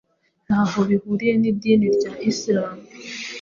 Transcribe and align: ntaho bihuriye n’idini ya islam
ntaho 0.45 0.79
bihuriye 0.89 1.33
n’idini 1.41 1.89
ya 2.03 2.11
islam 2.29 2.75